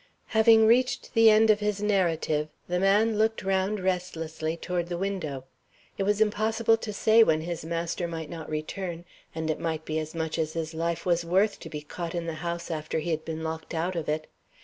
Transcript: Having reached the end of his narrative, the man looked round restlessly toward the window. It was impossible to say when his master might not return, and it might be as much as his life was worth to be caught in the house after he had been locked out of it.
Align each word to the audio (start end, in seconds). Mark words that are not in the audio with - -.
Having 0.29 0.65
reached 0.65 1.13
the 1.13 1.29
end 1.29 1.51
of 1.51 1.59
his 1.59 1.79
narrative, 1.79 2.49
the 2.67 2.79
man 2.79 3.19
looked 3.19 3.43
round 3.43 3.79
restlessly 3.79 4.57
toward 4.57 4.87
the 4.87 4.97
window. 4.97 5.43
It 5.95 6.05
was 6.05 6.19
impossible 6.19 6.75
to 6.77 6.91
say 6.91 7.21
when 7.21 7.41
his 7.41 7.63
master 7.63 8.07
might 8.07 8.27
not 8.31 8.49
return, 8.49 9.05
and 9.35 9.47
it 9.51 9.59
might 9.59 9.85
be 9.85 9.99
as 9.99 10.15
much 10.15 10.39
as 10.39 10.53
his 10.53 10.73
life 10.73 11.05
was 11.05 11.23
worth 11.23 11.59
to 11.59 11.69
be 11.69 11.81
caught 11.81 12.15
in 12.15 12.25
the 12.25 12.33
house 12.41 12.71
after 12.71 12.97
he 12.97 13.11
had 13.11 13.23
been 13.23 13.43
locked 13.43 13.75
out 13.75 13.95
of 13.95 14.09
it. 14.09 14.25